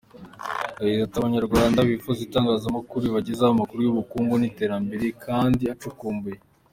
[0.79, 6.39] Yagize ati “Abanyarwanda bifuza itangazamakuru ribagezaho amakuru y’ubukungu n’iterambere kandi acukumbuye.